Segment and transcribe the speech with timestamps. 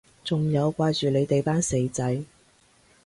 [0.23, 2.23] 仲有掛住你哋班死仔